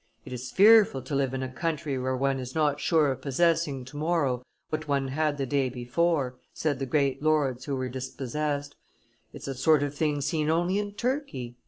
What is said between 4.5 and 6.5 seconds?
what one had the day before,"